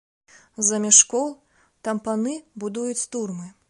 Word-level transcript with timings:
Замест 0.69 1.03
школ 1.05 1.29
там 1.87 2.03
паны 2.09 2.35
будуюць 2.65 3.09
турмы. 3.17 3.47